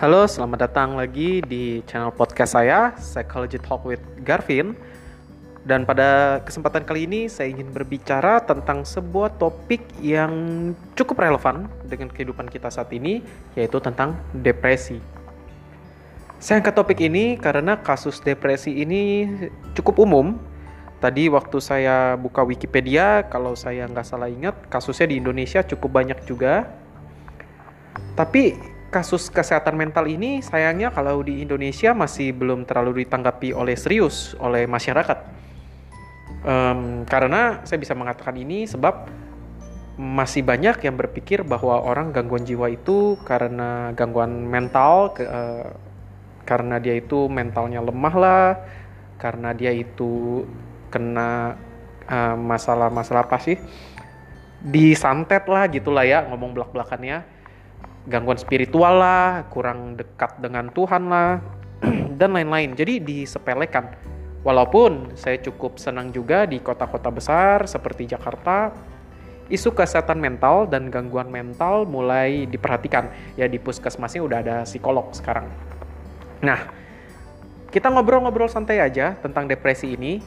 [0.00, 4.72] Halo, selamat datang lagi di channel podcast saya, Psychology Talk with Garvin.
[5.60, 10.32] Dan pada kesempatan kali ini saya ingin berbicara tentang sebuah topik yang
[10.96, 13.20] cukup relevan dengan kehidupan kita saat ini,
[13.52, 15.04] yaitu tentang depresi.
[16.40, 19.28] Saya angkat topik ini karena kasus depresi ini
[19.76, 20.40] cukup umum.
[21.04, 26.24] Tadi waktu saya buka Wikipedia, kalau saya nggak salah ingat, kasusnya di Indonesia cukup banyak
[26.24, 26.72] juga.
[28.16, 34.34] Tapi kasus kesehatan mental ini sayangnya kalau di Indonesia masih belum terlalu ditanggapi oleh serius
[34.42, 35.18] oleh masyarakat.
[36.40, 39.06] Um, karena saya bisa mengatakan ini sebab
[40.00, 45.70] masih banyak yang berpikir bahwa orang gangguan jiwa itu karena gangguan mental, ke, uh,
[46.48, 48.46] karena dia itu mentalnya lemah lah,
[49.20, 50.42] karena dia itu
[50.88, 51.54] kena
[52.08, 53.60] uh, masalah-masalah apa sih?
[54.64, 57.39] Disantet lah gitulah ya ngomong belak-belakannya
[58.10, 61.38] gangguan spiritual lah, kurang dekat dengan Tuhan lah,
[62.20, 62.74] dan lain-lain.
[62.74, 63.94] Jadi disepelekan.
[64.40, 68.72] Walaupun saya cukup senang juga di kota-kota besar seperti Jakarta,
[69.52, 73.12] isu kesehatan mental dan gangguan mental mulai diperhatikan.
[73.36, 75.46] Ya di puskesmasnya udah ada psikolog sekarang.
[76.40, 76.72] Nah,
[77.68, 80.24] kita ngobrol-ngobrol santai aja tentang depresi ini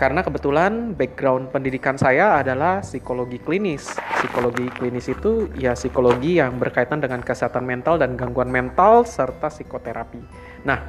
[0.00, 4.00] karena kebetulan background pendidikan saya adalah psikologi klinis.
[4.16, 10.24] Psikologi klinis itu ya psikologi yang berkaitan dengan kesehatan mental dan gangguan mental serta psikoterapi.
[10.64, 10.80] Nah,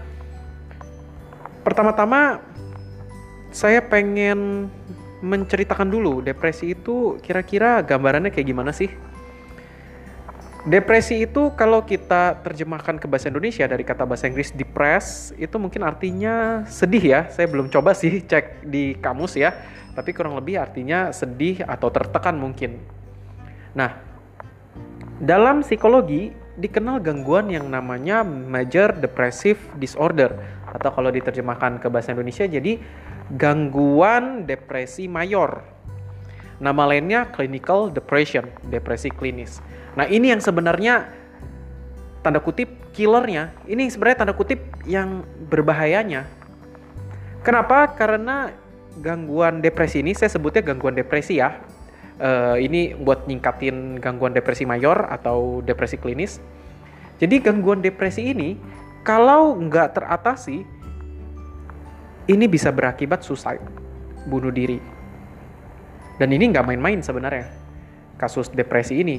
[1.67, 2.39] pertama-tama
[3.51, 4.71] saya pengen
[5.19, 8.87] menceritakan dulu depresi itu kira-kira gambarannya kayak gimana sih?
[10.61, 15.81] Depresi itu kalau kita terjemahkan ke bahasa Indonesia dari kata bahasa Inggris depress itu mungkin
[15.81, 17.21] artinya sedih ya.
[17.33, 19.57] Saya belum coba sih cek di kamus ya,
[19.97, 22.77] tapi kurang lebih artinya sedih atau tertekan mungkin.
[23.73, 24.05] Nah,
[25.17, 26.29] dalam psikologi
[26.61, 30.37] dikenal gangguan yang namanya major depressive disorder
[30.69, 32.77] atau kalau diterjemahkan ke bahasa Indonesia jadi
[33.33, 35.65] gangguan depresi mayor.
[36.61, 39.57] Nama lainnya clinical depression, depresi klinis.
[39.95, 41.11] Nah ini yang sebenarnya
[42.21, 43.51] tanda kutip killernya.
[43.67, 46.27] Ini sebenarnya tanda kutip yang berbahayanya.
[47.41, 47.89] Kenapa?
[47.97, 48.53] Karena
[49.01, 51.57] gangguan depresi ini saya sebutnya gangguan depresi ya.
[52.21, 56.37] Uh, ini buat nyingkatin gangguan depresi mayor atau depresi klinis.
[57.17, 58.57] Jadi gangguan depresi ini
[59.01, 60.61] kalau nggak teratasi,
[62.29, 63.65] ini bisa berakibat suicide,
[64.29, 64.77] bunuh diri.
[66.21, 67.49] Dan ini nggak main-main sebenarnya.
[68.21, 69.17] Kasus depresi ini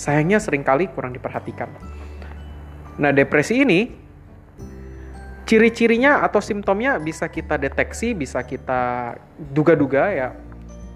[0.00, 1.68] sayangnya sering kali kurang diperhatikan.
[2.96, 3.92] Nah, depresi ini
[5.44, 10.28] ciri-cirinya atau simptomnya bisa kita deteksi, bisa kita duga-duga ya.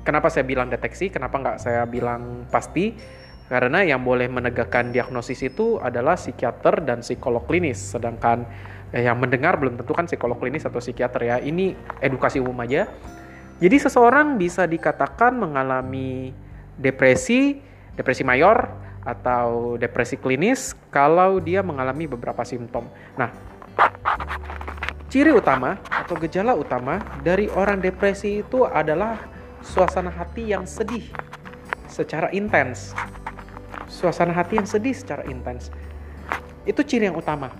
[0.08, 1.12] Kenapa saya bilang deteksi?
[1.12, 2.96] Kenapa nggak saya bilang pasti?
[3.44, 8.48] Karena yang boleh menegakkan diagnosis itu adalah psikiater dan psikolog klinis, sedangkan
[8.88, 11.36] eh, yang mendengar belum tentu kan psikolog klinis atau psikiater ya.
[11.44, 12.88] Ini edukasi umum aja.
[13.60, 16.32] Jadi seseorang bisa dikatakan mengalami
[16.80, 17.60] depresi,
[17.96, 22.88] depresi mayor atau depresi klinis kalau dia mengalami beberapa simptom.
[23.20, 23.30] Nah,
[25.12, 29.20] ciri utama atau gejala utama dari orang depresi itu adalah
[29.60, 31.04] suasana hati yang sedih
[31.88, 32.96] secara intens.
[33.86, 35.70] Suasana hati yang sedih secara intens.
[36.64, 37.52] Itu ciri yang utama.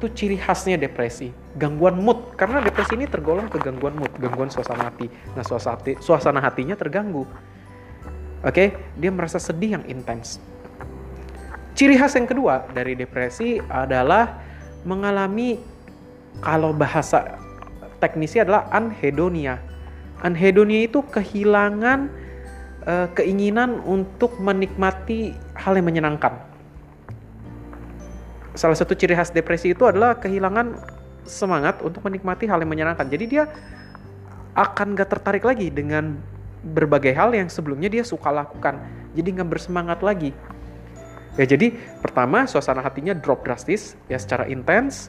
[0.00, 1.30] Itu ciri khasnya depresi.
[1.54, 2.34] Gangguan mood.
[2.34, 5.06] Karena depresi ini tergolong ke gangguan mood, gangguan suasana hati.
[5.38, 7.22] Nah, suasana, hati, suasana hatinya terganggu.
[8.42, 8.68] Oke, okay?
[8.98, 10.42] dia merasa sedih yang intens.
[11.72, 14.36] Ciri khas yang kedua dari depresi adalah
[14.84, 15.56] mengalami
[16.44, 17.40] kalau bahasa
[18.02, 19.56] teknisnya adalah anhedonia.
[20.20, 22.12] Anhedonia itu kehilangan
[22.84, 26.34] uh, keinginan untuk menikmati hal yang menyenangkan.
[28.52, 30.76] Salah satu ciri khas depresi itu adalah kehilangan
[31.24, 33.08] semangat untuk menikmati hal yang menyenangkan.
[33.08, 33.48] Jadi dia
[34.52, 36.20] akan gak tertarik lagi dengan
[36.62, 38.78] berbagai hal yang sebelumnya dia suka lakukan.
[39.16, 40.30] Jadi nggak bersemangat lagi.
[41.40, 41.72] Ya jadi
[42.04, 45.08] pertama suasana hatinya drop drastis ya secara intens.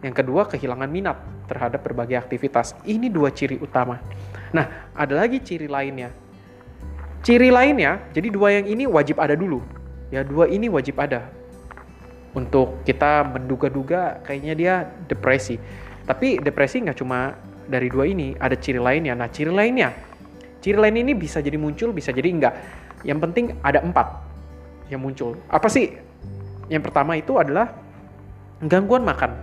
[0.00, 2.72] Yang kedua kehilangan minat terhadap berbagai aktivitas.
[2.88, 4.00] Ini dua ciri utama.
[4.50, 6.10] Nah ada lagi ciri lainnya.
[7.20, 9.60] Ciri lainnya, jadi dua yang ini wajib ada dulu.
[10.08, 11.28] Ya dua ini wajib ada.
[12.32, 14.74] Untuk kita menduga-duga kayaknya dia
[15.04, 15.60] depresi.
[16.08, 17.36] Tapi depresi nggak cuma
[17.68, 19.12] dari dua ini, ada ciri lainnya.
[19.12, 19.92] Nah ciri lainnya
[20.60, 22.54] Ciri lain ini bisa jadi muncul, bisa jadi enggak.
[23.00, 24.29] Yang penting ada empat
[24.90, 25.38] yang muncul.
[25.46, 25.94] Apa sih?
[26.66, 27.72] Yang pertama itu adalah
[28.60, 29.38] gangguan makan.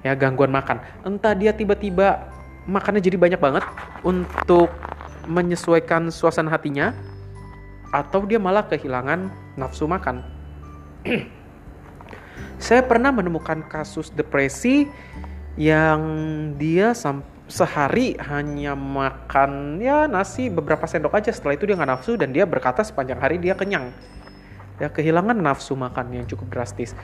[0.00, 0.80] Ya, gangguan makan.
[1.04, 2.32] Entah dia tiba-tiba
[2.64, 3.64] makannya jadi banyak banget
[4.00, 4.72] untuk
[5.28, 6.96] menyesuaikan suasana hatinya,
[7.92, 9.28] atau dia malah kehilangan
[9.60, 10.24] nafsu makan.
[12.64, 14.88] Saya pernah menemukan kasus depresi
[15.60, 16.00] yang
[16.56, 16.96] dia
[17.50, 22.46] sehari hanya makan ya nasi beberapa sendok aja setelah itu dia nggak nafsu dan dia
[22.46, 23.90] berkata sepanjang hari dia kenyang
[24.80, 26.96] ya kehilangan nafsu makan yang cukup drastis.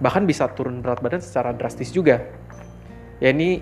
[0.00, 2.24] Bahkan bisa turun berat badan secara drastis juga.
[3.20, 3.60] Ya ini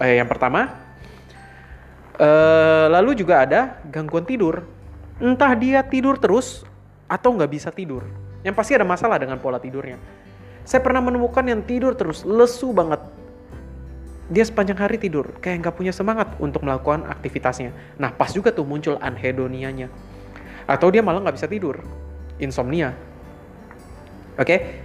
[0.00, 0.80] eh, yang pertama.
[2.16, 4.64] Eh, lalu juga ada gangguan tidur.
[5.20, 6.64] Entah dia tidur terus
[7.06, 8.08] atau nggak bisa tidur.
[8.42, 10.00] Yang pasti ada masalah dengan pola tidurnya.
[10.64, 13.02] Saya pernah menemukan yang tidur terus lesu banget.
[14.32, 17.76] Dia sepanjang hari tidur kayak nggak punya semangat untuk melakukan aktivitasnya.
[18.00, 19.92] Nah pas juga tuh muncul anhedonianya.
[20.64, 21.84] Atau dia malah nggak bisa tidur
[22.38, 22.94] insomnia.
[24.34, 24.82] Oke?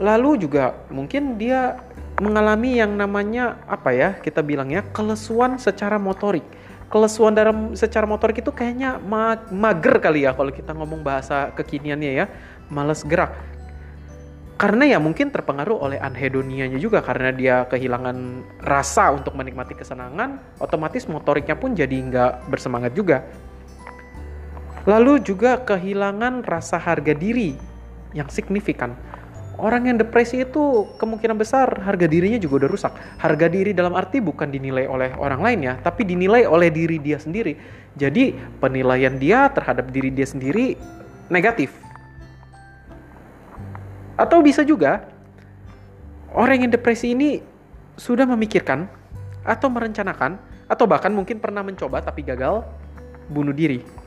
[0.00, 1.80] Lalu juga mungkin dia
[2.20, 6.44] mengalami yang namanya apa ya kita bilangnya kelesuan secara motorik.
[6.92, 9.00] Kelesuan dalam secara motorik itu kayaknya
[9.48, 12.26] mager kali ya kalau kita ngomong bahasa kekiniannya ya.
[12.68, 13.32] Males gerak.
[14.60, 21.08] Karena ya mungkin terpengaruh oleh anhedonianya juga karena dia kehilangan rasa untuk menikmati kesenangan otomatis
[21.10, 23.26] motoriknya pun jadi nggak bersemangat juga
[24.88, 27.54] lalu juga kehilangan rasa harga diri
[28.12, 28.94] yang signifikan.
[29.60, 32.92] Orang yang depresi itu kemungkinan besar harga dirinya juga udah rusak.
[33.20, 37.20] Harga diri dalam arti bukan dinilai oleh orang lain ya tapi dinilai oleh diri dia
[37.20, 37.54] sendiri.
[37.94, 40.74] Jadi penilaian dia terhadap diri dia sendiri
[41.30, 41.70] negatif.
[44.18, 45.06] Atau bisa juga
[46.34, 47.38] orang yang depresi ini
[47.94, 48.88] sudah memikirkan
[49.46, 52.64] atau merencanakan atau bahkan mungkin pernah mencoba tapi gagal
[53.28, 54.01] bunuh diri.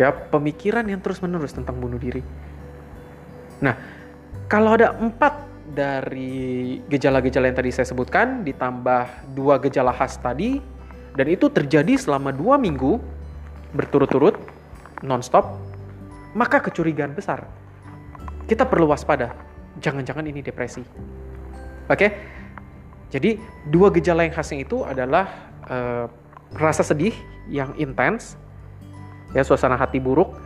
[0.00, 2.24] Ya, pemikiran yang terus-menerus tentang bunuh diri.
[3.60, 3.76] Nah,
[4.48, 10.60] kalau ada empat dari gejala-gejala yang tadi saya sebutkan ditambah dua gejala khas tadi
[11.16, 13.00] dan itu terjadi selama dua minggu
[13.72, 14.36] berturut-turut
[15.00, 15.56] nonstop
[16.36, 17.48] maka kecurigaan besar
[18.46, 19.32] kita perlu waspada.
[19.80, 20.82] Jangan-jangan ini depresi.
[20.82, 21.96] Oke?
[21.96, 22.10] Okay?
[23.12, 23.36] Jadi
[23.68, 25.28] dua gejala yang khasnya itu adalah
[25.68, 26.08] uh,
[26.56, 27.12] rasa sedih
[27.48, 28.40] yang intens,
[29.32, 30.36] ya suasana hati buruk.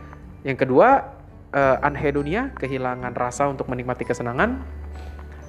[0.43, 1.17] Yang kedua
[1.51, 4.59] uh, anhedonia, kehilangan rasa untuk menikmati kesenangan.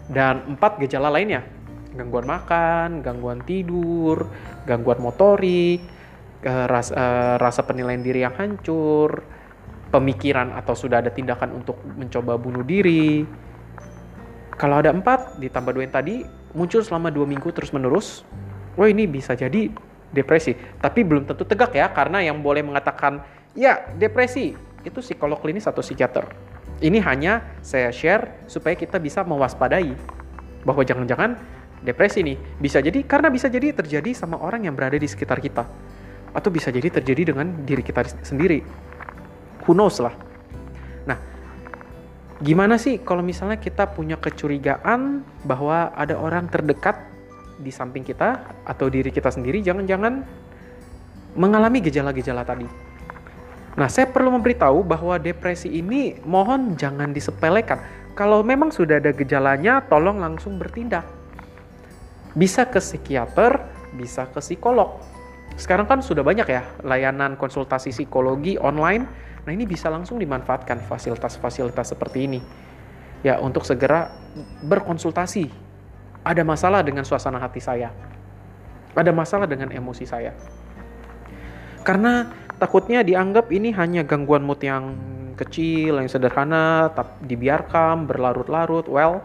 [0.08, 1.44] Dan empat gejala lainnya,
[1.93, 4.25] gangguan makan, gangguan tidur,
[4.64, 5.85] gangguan motorik,
[6.49, 9.20] uh, rasa, uh, rasa penilaian diri yang hancur,
[9.93, 13.29] pemikiran atau sudah ada tindakan untuk mencoba bunuh diri.
[14.56, 16.25] Kalau ada empat, ditambah dua yang tadi,
[16.56, 18.25] muncul selama dua minggu terus menerus,
[18.75, 19.70] wah ini bisa jadi
[20.14, 20.56] depresi.
[20.56, 23.20] Tapi belum tentu tegak ya, karena yang boleh mengatakan,
[23.52, 26.28] ya depresi, itu psikolog klinis atau psikiater.
[26.78, 29.99] Ini hanya saya share supaya kita bisa mewaspadai
[30.62, 31.34] bahwa jangan-jangan
[31.82, 35.66] depresi nih bisa jadi karena bisa jadi terjadi sama orang yang berada di sekitar kita
[36.34, 38.62] atau bisa jadi terjadi dengan diri kita sendiri
[39.66, 40.14] who knows lah.
[41.06, 41.19] Nah,
[42.43, 47.07] gimana sih kalau misalnya kita punya kecurigaan bahwa ada orang terdekat
[47.58, 50.22] di samping kita atau diri kita sendiri jangan-jangan
[51.34, 52.66] mengalami gejala-gejala tadi.
[53.78, 57.78] Nah, saya perlu memberitahu bahwa depresi ini mohon jangan disepelekan.
[58.19, 61.06] Kalau memang sudah ada gejalanya, tolong langsung bertindak.
[62.34, 63.62] Bisa ke psikiater,
[63.94, 64.99] bisa ke psikolog.
[65.55, 69.06] Sekarang kan sudah banyak ya layanan konsultasi psikologi online
[69.48, 72.41] Nah ini bisa langsung dimanfaatkan fasilitas-fasilitas seperti ini.
[73.24, 74.12] Ya untuk segera
[74.60, 75.68] berkonsultasi.
[76.29, 77.89] Ada masalah dengan suasana hati saya.
[78.93, 80.37] Ada masalah dengan emosi saya.
[81.89, 82.29] Karena
[82.61, 84.93] takutnya dianggap ini hanya gangguan mood yang
[85.41, 88.85] kecil, yang sederhana, tak dibiarkan berlarut-larut.
[88.93, 89.25] Well,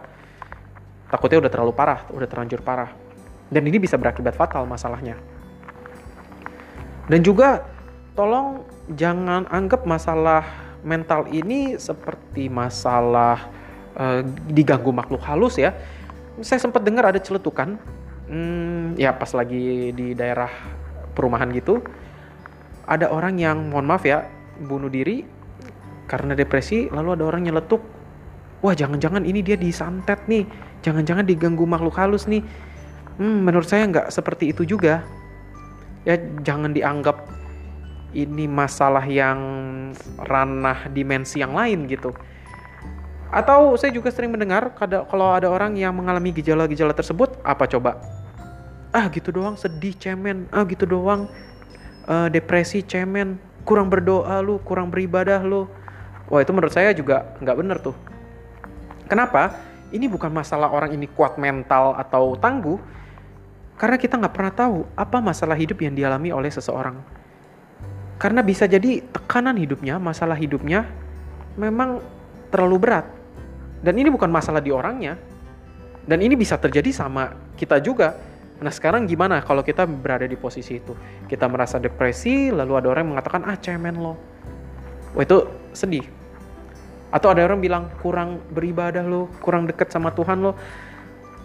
[1.11, 2.95] takutnya udah terlalu parah, udah terlanjur parah.
[3.51, 5.19] Dan ini bisa berakibat fatal masalahnya.
[7.11, 7.67] Dan juga
[8.15, 8.63] tolong
[8.95, 10.47] jangan anggap masalah
[10.87, 13.51] mental ini seperti masalah
[13.99, 15.75] uh, diganggu makhluk halus ya.
[16.41, 17.77] Saya sempat dengar ada celetukan,
[18.25, 20.49] hmm, ya pas lagi di daerah
[21.13, 21.77] perumahan gitu,
[22.89, 24.25] ada orang yang mohon maaf ya
[24.65, 25.21] bunuh diri
[26.09, 27.85] karena depresi, lalu ada orang nyeletuk,
[28.65, 30.49] wah jangan-jangan ini dia disantet nih,
[30.81, 32.41] jangan-jangan diganggu makhluk halus nih.
[33.21, 35.05] Hmm, menurut saya nggak seperti itu juga.
[36.03, 37.29] Ya jangan dianggap
[38.17, 39.39] ini masalah yang
[40.17, 42.11] ranah dimensi yang lain gitu.
[43.33, 44.69] Atau saya juga sering mendengar
[45.09, 47.97] kalau ada orang yang mengalami gejala-gejala tersebut, apa coba?
[48.93, 51.25] Ah gitu doang sedih cemen, ah gitu doang
[52.05, 55.65] uh, depresi cemen, kurang berdoa lu, kurang beribadah lu.
[56.29, 57.97] Wah itu menurut saya juga nggak bener tuh.
[59.09, 59.57] Kenapa?
[59.89, 62.77] Ini bukan masalah orang ini kuat mental atau tangguh,
[63.81, 67.01] karena kita nggak pernah tahu apa masalah hidup yang dialami oleh seseorang.
[68.21, 70.85] Karena bisa jadi tekanan hidupnya, masalah hidupnya
[71.57, 71.97] memang
[72.53, 73.05] terlalu berat.
[73.83, 75.19] Dan ini bukan masalah di orangnya.
[76.07, 78.15] Dan ini bisa terjadi sama kita juga.
[78.63, 80.95] Nah sekarang gimana kalau kita berada di posisi itu?
[81.27, 84.15] Kita merasa depresi, lalu ada orang yang mengatakan, ah cemen lo.
[85.19, 85.43] Wah itu
[85.75, 86.07] sedih.
[87.11, 90.55] Atau ada orang bilang, kurang beribadah lo, kurang deket sama Tuhan lo.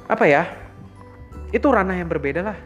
[0.06, 0.46] Apa ya?
[1.50, 2.58] Itu ranah yang berbeda lah.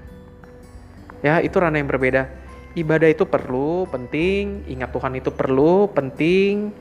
[1.25, 2.29] Ya, itu ranah yang berbeda.
[2.73, 4.65] Ibadah itu perlu, penting.
[4.69, 6.73] Ingat Tuhan itu perlu, penting.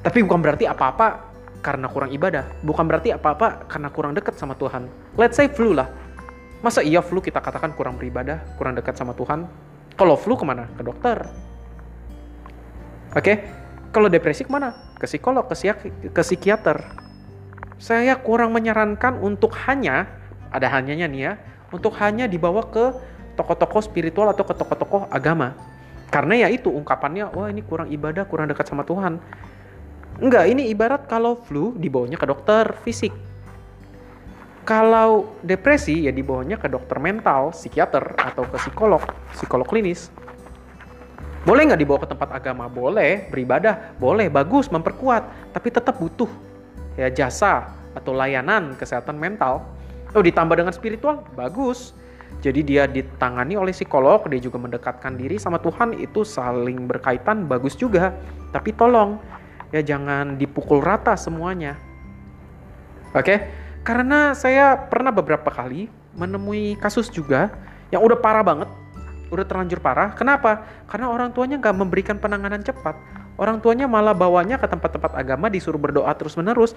[0.00, 1.31] Tapi bukan berarti apa-apa
[1.62, 2.44] karena kurang ibadah.
[2.66, 4.90] Bukan berarti apa-apa karena kurang dekat sama Tuhan.
[5.14, 5.88] Let's say flu lah.
[6.60, 9.46] Masa iya flu kita katakan kurang beribadah, kurang dekat sama Tuhan?
[9.94, 10.66] Kalau flu ke mana?
[10.74, 11.26] Ke dokter.
[13.14, 13.22] Oke?
[13.22, 13.36] Okay?
[13.94, 14.74] Kalau depresi ke mana?
[14.98, 15.54] Ke psikolog, ke,
[16.10, 16.80] ke psikiater.
[17.82, 20.06] Saya kurang menyarankan untuk hanya,
[20.54, 21.32] ada hanyanya nih ya,
[21.74, 22.94] untuk hanya dibawa ke
[23.34, 25.58] tokoh-tokoh spiritual atau ke tokoh-tokoh agama.
[26.08, 29.18] Karena ya itu ungkapannya, wah ini kurang ibadah, kurang dekat sama Tuhan.
[30.22, 33.10] Enggak, ini ibarat kalau flu dibawanya ke dokter fisik.
[34.62, 39.02] Kalau depresi ya dibawanya ke dokter mental, psikiater atau ke psikolog,
[39.34, 40.14] psikolog klinis.
[41.42, 42.70] Boleh nggak dibawa ke tempat agama?
[42.70, 46.30] Boleh, beribadah, boleh, bagus, memperkuat, tapi tetap butuh
[46.94, 49.66] ya jasa atau layanan kesehatan mental.
[50.14, 51.98] Oh, ditambah dengan spiritual, bagus.
[52.38, 57.74] Jadi dia ditangani oleh psikolog, dia juga mendekatkan diri sama Tuhan, itu saling berkaitan, bagus
[57.74, 58.14] juga.
[58.54, 59.18] Tapi tolong,
[59.72, 61.80] ya jangan dipukul rata semuanya.
[63.12, 63.38] Oke, okay?
[63.84, 67.52] karena saya pernah beberapa kali menemui kasus juga
[67.92, 68.68] yang udah parah banget,
[69.32, 70.12] udah terlanjur parah.
[70.12, 70.64] Kenapa?
[70.88, 72.96] Karena orang tuanya nggak memberikan penanganan cepat.
[73.40, 76.76] Orang tuanya malah bawanya ke tempat-tempat agama disuruh berdoa terus-menerus.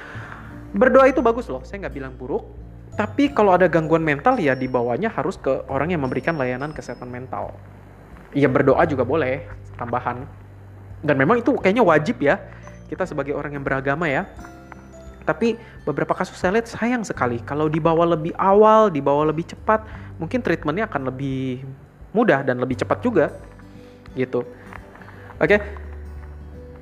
[0.75, 2.47] Berdoa itu bagus loh, saya nggak bilang buruk.
[2.95, 7.51] Tapi kalau ada gangguan mental ya dibawanya harus ke orang yang memberikan layanan kesehatan mental.
[8.31, 9.43] Ya berdoa juga boleh,
[9.75, 10.23] tambahan.
[11.03, 12.39] Dan memang itu kayaknya wajib ya
[12.89, 14.27] kita sebagai orang yang beragama ya.
[15.25, 19.81] Tapi beberapa kasus saya lihat sayang sekali kalau dibawa lebih awal, dibawa lebih cepat,
[20.21, 21.65] mungkin treatmentnya akan lebih
[22.13, 23.33] mudah dan lebih cepat juga,
[24.13, 24.45] gitu.
[25.41, 25.57] Oke,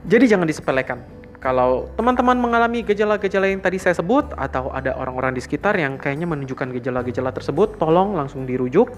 [0.06, 1.23] jadi jangan disepelekan.
[1.44, 6.24] Kalau teman-teman mengalami gejala-gejala yang tadi saya sebut atau ada orang-orang di sekitar yang kayaknya
[6.24, 8.96] menunjukkan gejala-gejala tersebut, tolong langsung dirujuk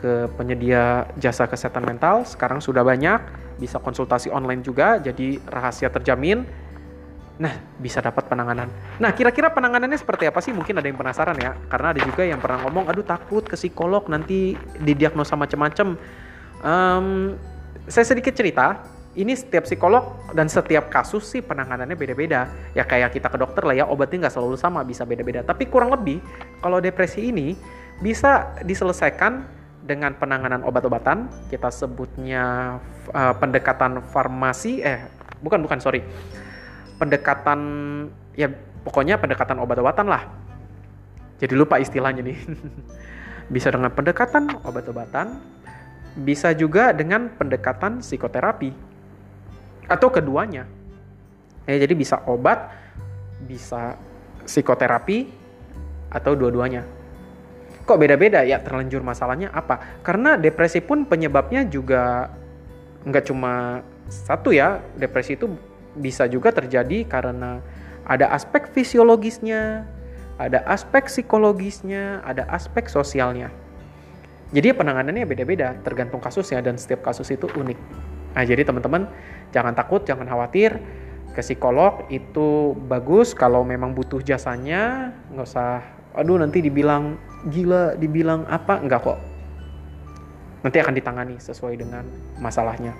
[0.00, 2.24] ke penyedia jasa kesehatan mental.
[2.24, 3.20] Sekarang sudah banyak,
[3.60, 6.48] bisa konsultasi online juga, jadi rahasia terjamin.
[7.36, 8.72] Nah, bisa dapat penanganan.
[8.96, 10.56] Nah, kira-kira penanganannya seperti apa sih?
[10.56, 14.08] Mungkin ada yang penasaran ya, karena ada juga yang pernah ngomong, aduh takut ke psikolog
[14.08, 16.00] nanti didiagnosa macam-macam.
[16.64, 17.36] Um,
[17.84, 18.80] saya sedikit cerita,
[19.12, 22.48] ini setiap psikolog dan setiap kasus sih penanganannya beda-beda.
[22.72, 25.44] Ya kayak kita ke dokter lah ya, obatnya nggak selalu sama, bisa beda-beda.
[25.44, 26.24] Tapi kurang lebih,
[26.64, 27.52] kalau depresi ini
[28.00, 29.44] bisa diselesaikan
[29.84, 31.28] dengan penanganan obat-obatan.
[31.52, 32.76] Kita sebutnya
[33.12, 35.04] uh, pendekatan farmasi eh
[35.44, 36.00] bukan bukan sorry.
[36.96, 37.60] Pendekatan
[38.32, 38.48] ya
[38.80, 40.24] pokoknya pendekatan obat-obatan lah.
[41.36, 42.38] Jadi lupa istilahnya nih.
[43.54, 45.60] Bisa dengan pendekatan obat-obatan
[46.12, 48.91] bisa juga dengan pendekatan psikoterapi
[49.86, 50.66] atau keduanya
[51.66, 52.70] ya jadi bisa obat
[53.42, 53.98] bisa
[54.46, 55.30] psikoterapi
[56.12, 56.84] atau dua-duanya
[57.82, 60.00] Kok beda-beda ya terlanjur masalahnya apa?
[60.06, 62.30] Karena depresi pun penyebabnya juga
[63.02, 64.78] nggak cuma satu ya.
[64.94, 65.50] Depresi itu
[65.98, 67.58] bisa juga terjadi karena
[68.06, 69.82] ada aspek fisiologisnya,
[70.38, 73.50] ada aspek psikologisnya, ada aspek sosialnya.
[74.54, 77.78] Jadi penanganannya beda-beda, tergantung kasusnya dan setiap kasus itu unik.
[78.32, 79.08] Nah, jadi teman-teman
[79.52, 80.80] jangan takut, jangan khawatir.
[81.32, 85.80] Ke psikolog itu bagus kalau memang butuh jasanya, nggak usah
[86.12, 87.16] aduh nanti dibilang
[87.48, 89.18] gila, dibilang apa, enggak kok.
[90.60, 92.04] Nanti akan ditangani sesuai dengan
[92.36, 92.92] masalahnya.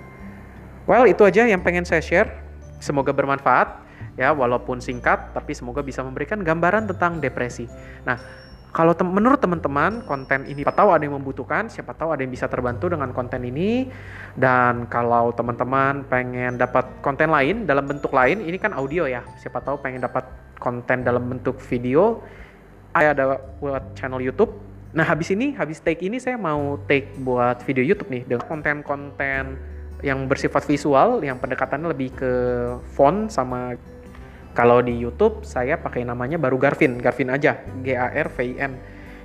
[0.89, 2.29] Well, itu aja yang pengen saya share.
[2.81, 3.85] Semoga bermanfaat
[4.19, 7.69] ya, walaupun singkat, tapi semoga bisa memberikan gambaran tentang depresi.
[8.03, 8.19] Nah,
[8.73, 12.33] kalau tem menurut teman-teman konten ini siapa tahu ada yang membutuhkan, siapa tahu ada yang
[12.33, 13.85] bisa terbantu dengan konten ini.
[14.33, 19.21] Dan kalau teman-teman pengen dapat konten lain dalam bentuk lain, ini kan audio ya.
[19.37, 20.25] Siapa tahu pengen dapat
[20.57, 22.25] konten dalam bentuk video,
[22.97, 24.49] saya ada buat channel YouTube.
[24.97, 29.53] Nah habis ini, habis take ini saya mau take buat video YouTube nih dengan konten-konten
[30.01, 32.31] yang bersifat visual, yang pendekatannya lebih ke
[32.97, 33.77] font sama
[34.53, 38.53] kalau di YouTube saya pakai namanya baru Garvin, Garvin aja, G A R V I
[38.61, 38.73] N.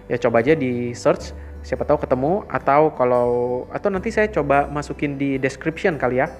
[0.08, 3.28] Ya coba aja di search, siapa tahu ketemu atau kalau
[3.68, 6.32] atau nanti saya coba masukin di description kali ya.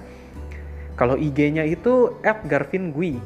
[0.97, 3.21] Kalau IG-nya itu @garvingui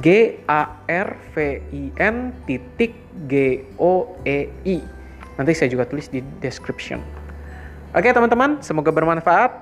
[0.00, 0.06] G
[0.48, 2.96] A R V I N titik
[3.28, 4.80] G O E I.
[5.36, 7.04] Nanti saya juga tulis di description.
[7.92, 9.52] Oke teman-teman, semoga bermanfaat.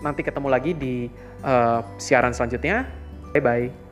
[0.00, 1.06] Nanti ketemu lagi di
[1.44, 2.88] uh, siaran selanjutnya.
[3.30, 3.89] Bye bye.